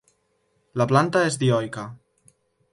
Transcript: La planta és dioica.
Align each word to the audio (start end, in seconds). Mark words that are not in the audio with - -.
La 0.83 0.87
planta 0.93 1.23
és 1.27 1.39
dioica. 1.45 1.87